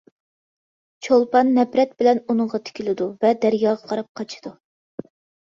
چولپان 1.07 1.51
نەپرەت 1.57 1.93
بىلەن 1.99 2.21
ئۇنىڭغا 2.23 2.61
تىكىلىدۇ 2.71 3.09
ۋە 3.27 3.35
دەرياغا 3.45 3.93
قاراپ 3.93 4.11
قاچىدۇ. 4.23 4.55